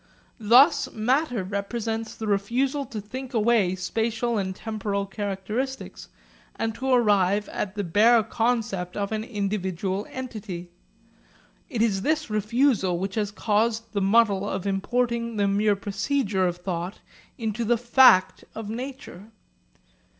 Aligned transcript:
Thus 0.39 0.91
matter 0.93 1.43
represents 1.43 2.15
the 2.15 2.25
refusal 2.25 2.85
to 2.85 2.99
think 2.99 3.35
away 3.35 3.75
spatial 3.75 4.35
and 4.39 4.55
temporal 4.55 5.05
characteristics 5.05 6.09
and 6.55 6.73
to 6.73 6.89
arrive 6.91 7.47
at 7.49 7.75
the 7.75 7.83
bare 7.83 8.23
concept 8.23 8.97
of 8.97 9.11
an 9.11 9.23
individual 9.23 10.07
entity. 10.09 10.71
It 11.69 11.83
is 11.83 12.01
this 12.01 12.31
refusal 12.31 12.97
which 12.97 13.13
has 13.13 13.29
caused 13.29 13.93
the 13.93 14.01
muddle 14.01 14.49
of 14.49 14.65
importing 14.65 15.35
the 15.35 15.47
mere 15.47 15.75
procedure 15.75 16.47
of 16.47 16.57
thought 16.57 17.01
into 17.37 17.63
the 17.63 17.77
fact 17.77 18.43
of 18.55 18.71
nature. 18.71 19.25